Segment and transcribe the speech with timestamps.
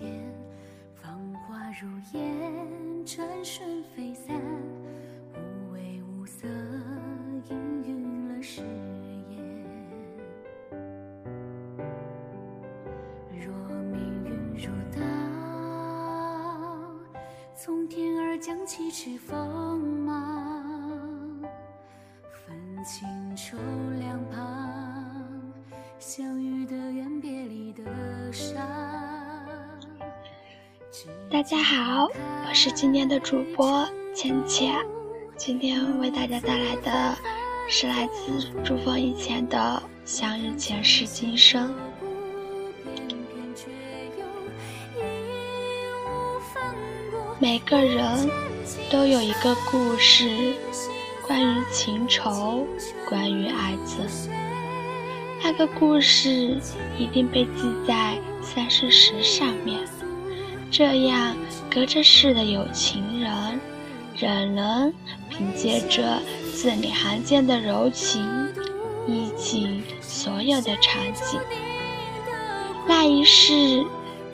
[0.00, 0.08] 间，
[0.94, 4.34] 芳华如烟，转瞬飞散，
[5.34, 6.48] 无味无色，
[7.46, 7.52] 氤
[7.84, 9.38] 氲了誓言。
[13.38, 13.52] 若
[13.92, 14.98] 命运如刀，
[17.54, 21.42] 从天而降，七尺锋芒，
[22.32, 23.58] 分清楚
[23.98, 25.52] 两旁，
[25.98, 26.39] 相
[31.30, 32.08] 大家好，
[32.48, 34.74] 我是今天的主播浅浅，
[35.36, 37.16] 今天为大家带来的
[37.68, 39.56] 是来自朱峰以前的
[40.04, 41.68] 《相遇前世今生》。
[47.38, 48.28] 每个人
[48.90, 50.52] 都有一个故事，
[51.28, 52.66] 关于情仇，
[53.08, 54.28] 关于爱憎，
[55.44, 56.58] 那个故事
[56.98, 59.78] 一定被记在三生石上面。
[60.70, 61.36] 这样，
[61.68, 63.60] 隔着世的有情人，
[64.16, 64.92] 仍能
[65.28, 66.22] 凭借着
[66.54, 68.22] 字里行间的柔情，
[69.06, 71.40] 忆起所有的场景。
[72.86, 73.84] 那一世，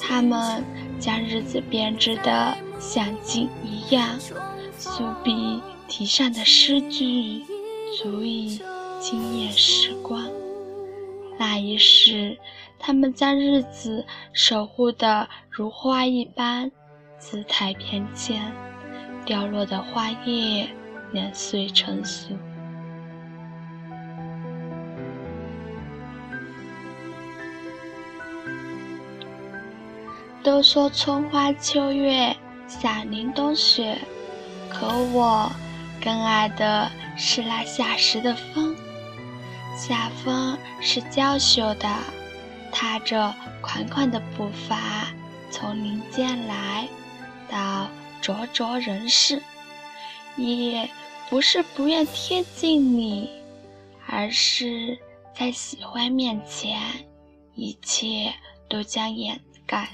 [0.00, 0.64] 他们
[1.00, 4.08] 将日子编织的像锦一样，
[4.78, 7.44] 素笔题上的诗句，
[8.00, 8.60] 足以
[9.00, 10.24] 惊艳时光。
[11.40, 12.36] 那一世。
[12.78, 16.70] 他们将日子守护得如花一般，
[17.18, 18.38] 姿态翩跹，
[19.24, 20.68] 掉落的花叶
[21.10, 22.36] 年岁成熟。
[30.42, 32.34] 都说春花秋月
[32.66, 33.98] 像凛冬雪，
[34.70, 35.50] 可我
[36.02, 38.69] 更爱的是那夏时的风。
[39.80, 41.88] 夏风是娇羞的。
[42.70, 45.08] 踏着款款的步伐，
[45.50, 46.86] 从林间来
[47.48, 47.88] 到
[48.20, 49.42] 灼灼人世，
[50.36, 50.88] 也
[51.30, 53.30] 不是不愿贴近你，
[54.06, 54.98] 而是
[55.34, 56.78] 在喜欢面前，
[57.54, 58.34] 一切
[58.68, 59.88] 都将掩盖。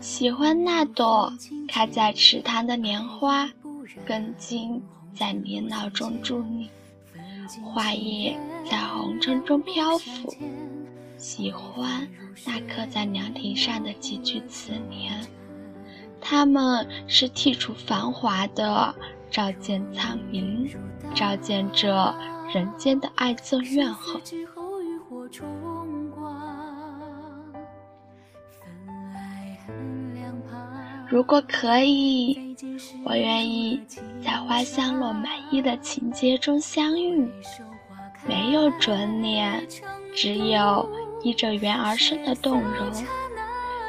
[0.00, 1.30] 喜欢那朵
[1.68, 3.50] 开在池塘的莲花，
[4.06, 4.82] 根茎
[5.14, 6.70] 在泥淖中伫立，
[7.62, 10.34] 花叶在红尘中漂浮。
[11.16, 12.08] 喜欢
[12.46, 15.12] 那刻在凉亭上的几句词联，
[16.20, 18.94] 他们是剔除繁华的，
[19.30, 20.70] 照见苍明，
[21.14, 22.14] 照见这
[22.52, 24.22] 人间的爱憎怨恨。
[31.10, 32.54] 如果可以，
[33.04, 33.80] 我愿意
[34.22, 37.28] 在花香落满衣的情节中相遇，
[38.26, 39.66] 没有准脸，
[40.14, 40.88] 只有。
[41.20, 42.86] 依着缘而生的动容，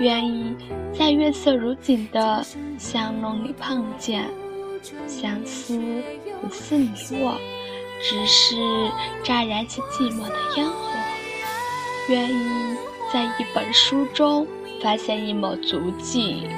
[0.00, 0.56] 愿意
[0.98, 2.42] 在月色如锦的
[2.78, 4.26] 香浓里碰见，
[5.06, 5.78] 相思
[6.40, 7.36] 不似你我，
[8.02, 8.56] 只是
[9.22, 10.74] 乍燃起寂寞的烟火。
[12.08, 12.74] 愿意
[13.12, 14.46] 在一本书中
[14.82, 16.48] 发现一抹足迹，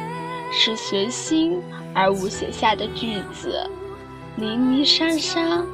[0.52, 1.60] 是随心
[1.92, 3.68] 而无写下的句子，
[4.36, 5.64] 离离殇殇，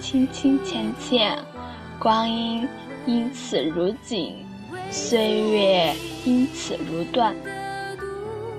[0.00, 1.38] 清清浅浅，
[1.98, 2.68] 光阴。
[3.06, 4.34] 因此如锦，
[4.90, 5.94] 岁月
[6.26, 7.34] 因此如断。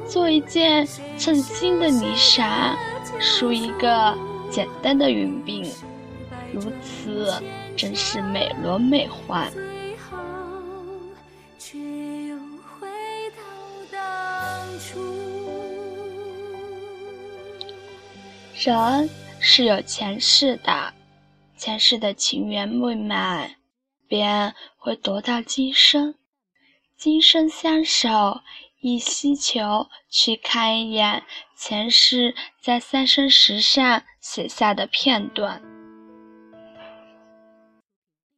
[0.08, 0.88] 做一件
[1.20, 2.76] 称心的霓裳，
[3.20, 4.18] 梳一个
[4.50, 5.72] 简单的云鬓，
[6.52, 7.32] 如此
[7.78, 9.52] 真是美轮美奂。
[18.56, 19.10] 人
[19.40, 20.89] 是有前世的，
[21.60, 23.58] 前世的情缘未满。
[24.08, 26.16] 便会夺到今生，
[26.98, 28.42] 今生相守，
[28.82, 31.22] 亦希求去看一眼
[31.56, 35.62] 前世在三生石上写下的片段，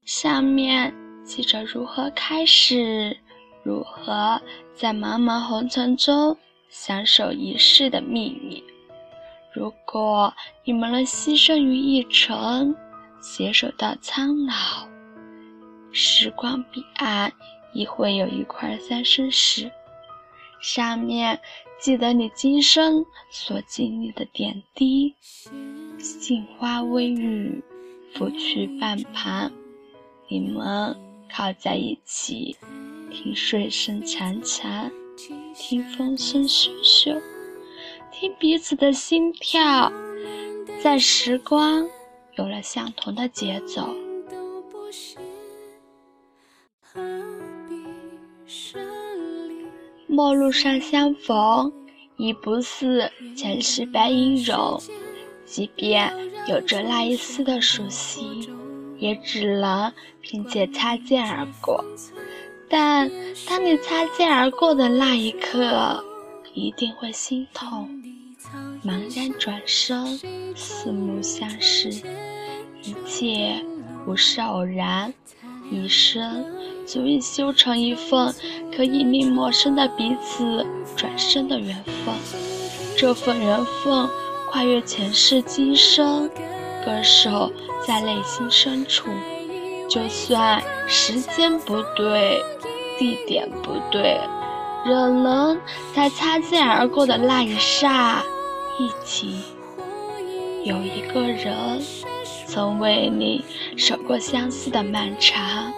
[0.04, 0.94] 下面
[1.24, 3.18] 记着如何开始，
[3.64, 4.42] 如何
[4.76, 8.62] 在茫茫红尘中相守一世的秘密。
[9.54, 10.34] 如果
[10.66, 12.76] 你们能牺牲于一程，
[13.22, 14.54] 携手到苍老。
[15.92, 17.32] 时光彼岸，
[17.74, 19.72] 亦会有一块三生石，
[20.62, 21.40] 上面
[21.80, 25.16] 记得你今生所经历的点滴。
[25.98, 27.64] 杏花微雨，
[28.14, 29.52] 拂去半旁，
[30.30, 30.96] 你们
[31.30, 32.56] 靠在一起，
[33.12, 34.90] 听水声潺潺，
[35.54, 37.22] 听风声咻咻，
[38.12, 39.92] 听彼此的心跳，
[40.82, 41.88] 在时光
[42.38, 43.90] 有了相同的节奏。
[50.08, 51.72] 陌路上相逢，
[52.18, 54.82] 已不似前世白衣容。
[55.46, 56.14] 即便
[56.48, 58.50] 有着那一丝的熟悉，
[58.98, 59.92] 也只能
[60.22, 61.84] 凭借擦肩而过。
[62.70, 63.12] 但
[63.48, 66.02] 当你擦肩而过的那一刻，
[66.54, 67.90] 一定会心痛。
[68.84, 70.20] 茫然转身，
[70.56, 71.90] 四目相视，
[72.84, 73.64] 一切
[74.06, 75.14] 不是偶然，
[75.70, 76.46] 一生。
[76.86, 78.34] 足以修成一份
[78.76, 80.66] 可以令陌生的彼此
[80.96, 82.14] 转身的缘分。
[82.98, 84.10] 这份缘分
[84.50, 86.28] 跨越前世今生，
[86.84, 87.54] 歌手
[87.88, 89.10] 在内心深处。
[89.88, 92.42] 就算时间不对，
[92.98, 94.20] 地点不对，
[94.86, 95.58] 仍能
[95.96, 98.24] 在擦肩而过的那一刹，
[98.82, 99.44] 一起。
[100.64, 101.80] 有一个人，
[102.48, 103.46] 曾为你
[103.78, 105.72] 守过相思的漫长。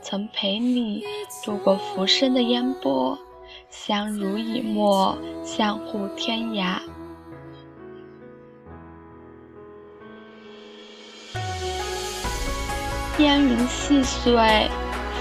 [0.00, 1.02] 曾陪你
[1.44, 3.18] 度过浮生的烟波，
[3.68, 6.78] 相濡以沫，相互天涯。
[13.18, 14.70] 烟云细碎，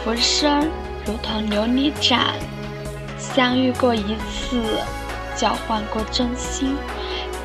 [0.03, 0.69] 浮生
[1.07, 2.35] 如同琉璃盏。
[3.17, 4.61] 相遇过一次，
[5.35, 6.75] 交换过真心，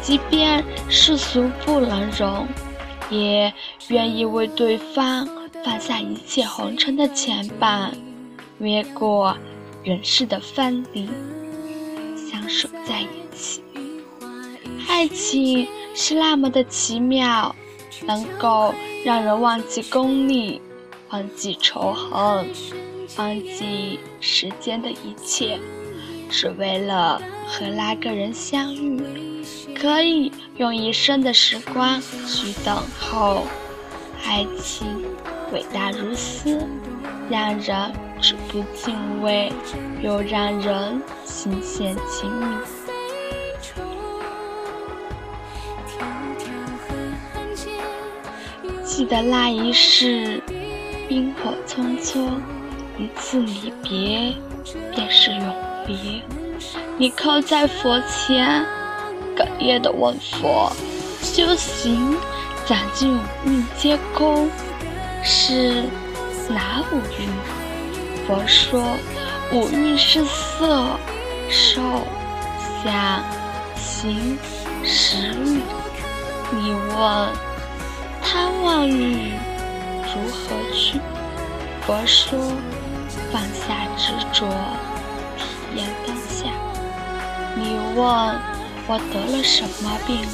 [0.00, 2.46] 即便世俗不能容，
[3.10, 3.52] 也
[3.88, 5.28] 愿意为对方。
[5.62, 7.90] 放下一切红尘的牵绊，
[8.60, 9.36] 越过
[9.84, 11.06] 人世的分离，
[12.16, 13.62] 相守在一起。
[14.88, 17.54] 爱情是那么的奇妙，
[18.06, 20.62] 能够让人忘记功利，
[21.10, 22.48] 忘记仇恨，
[23.18, 25.58] 忘记世间的一切，
[26.30, 29.02] 只为了和那个人相遇。
[29.74, 33.46] 可以用一生的时光去等候
[34.26, 34.86] 爱情。
[35.52, 36.58] 伟大如斯，
[37.28, 39.50] 让人止步敬畏，
[40.00, 42.46] 又让人心陷情迷。
[48.84, 50.42] 记得那一世，
[51.08, 52.28] 冰火匆匆，
[52.98, 54.34] 一次离别，
[54.94, 55.54] 便是永
[56.98, 58.64] 你靠在佛前，
[59.36, 60.70] 哽咽的问佛：
[61.22, 62.16] 修行
[62.66, 64.50] 讲究五蕴皆空。
[65.22, 65.84] 是
[66.48, 67.28] 哪五蕴？
[68.26, 68.96] 佛说
[69.52, 70.86] 五蕴是色、
[71.48, 71.82] 受、
[72.82, 73.22] 想、
[73.76, 74.38] 行、
[74.84, 75.60] 识欲。
[76.52, 77.28] 你问
[78.22, 79.32] 贪妄欲
[80.02, 80.98] 如何去？
[81.82, 82.38] 佛说
[83.32, 84.46] 放下执着，
[85.76, 86.50] 阳光下。
[87.56, 88.04] 你问
[88.86, 90.26] 我得了什么病？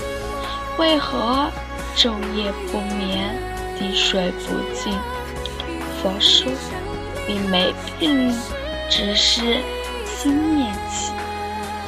[0.78, 1.50] 为何
[1.96, 3.34] 昼夜不眠？
[3.78, 4.92] 滴水不进。
[6.02, 6.52] 佛说，
[7.26, 8.32] 你没病，
[8.88, 9.60] 只是
[10.04, 11.12] 心念起。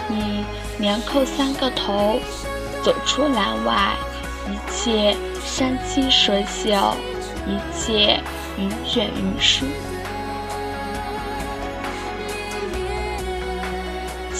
[0.09, 0.45] 你
[0.79, 2.19] 连叩三个头，
[2.83, 3.95] 走出栏外，
[4.51, 6.95] 一切山清水秀，
[7.47, 8.21] 一切
[8.59, 9.67] 云卷云舒。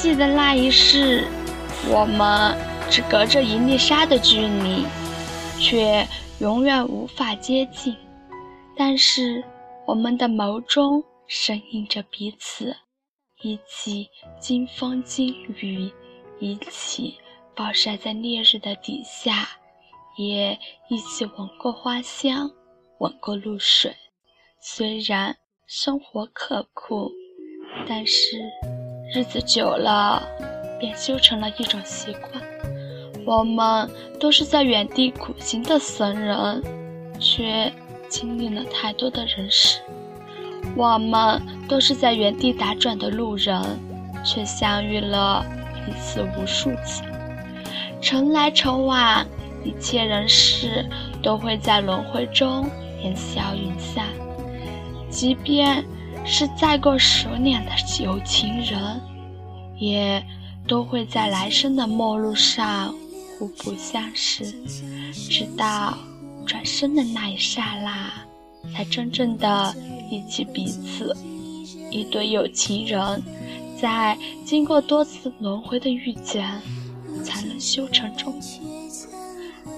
[0.01, 1.25] 记得那一世，
[1.91, 2.57] 我们
[2.89, 4.85] 只隔着一粒沙的距离，
[5.61, 6.07] 却。
[6.41, 7.97] 永远无法接近，
[8.77, 9.43] 但是
[9.89, 12.77] 我们的眸中深印着彼此，
[13.43, 14.07] 一起
[14.39, 15.93] 经风经雨，
[16.39, 17.19] 一起
[17.57, 19.49] 暴晒在烈日的底下，
[20.17, 20.57] 也
[20.89, 22.49] 一起闻过花香，
[23.01, 23.93] 吻过露水。
[24.63, 25.37] 虽然
[25.67, 27.11] 生活刻苦，
[27.89, 28.49] 但是
[29.15, 30.23] 日子久了，
[30.79, 32.43] 便修成了一种习惯。
[33.25, 33.89] 我们
[34.21, 36.63] 都是在原地苦行的僧人，
[37.19, 37.73] 却
[38.11, 39.81] 经历了太多的人事；
[40.77, 43.63] 我们都是在原地打转的路人，
[44.23, 45.43] 却相遇了
[45.87, 47.03] 彼此无数次。
[48.03, 49.27] 尘来尘往，
[49.65, 50.87] 一切人事
[51.23, 52.69] 都会在轮回中
[53.03, 54.05] 烟消云散。
[55.09, 55.83] 即便
[56.29, 59.01] 是再过十年的有情人，
[59.79, 60.23] 也
[60.67, 62.95] 都会在来生的陌路上。
[63.39, 64.45] 互不相识，
[65.13, 65.97] 直到
[66.45, 68.11] 转身的那一刹那，
[68.75, 69.73] 才真正的
[70.11, 71.17] 忆起彼此，
[71.89, 73.23] 一对有情人，
[73.81, 76.51] 在经过多次轮回的遇见，
[77.23, 78.61] 才能修成正果。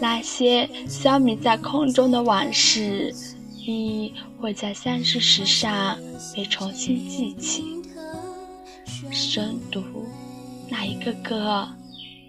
[0.00, 3.14] 那些消弭在空中的往事，
[3.70, 5.96] 你会在三十石上
[6.34, 7.62] 被重新记起。
[9.12, 9.80] 深读
[10.68, 11.68] 那一个个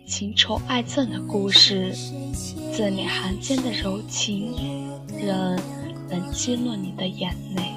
[0.06, 1.92] 情仇爱憎的故事，
[2.72, 4.54] 字里行间的柔情，
[5.18, 5.60] 仍
[6.08, 7.71] 能击落你的眼泪。